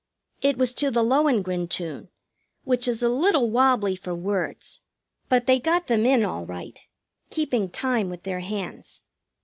[0.41, 2.09] It was to the Lohengrin tune,
[2.63, 4.81] which is a little wobbly for words,
[5.29, 6.79] but they got them in all right,
[7.29, 9.03] keeping time with their hands.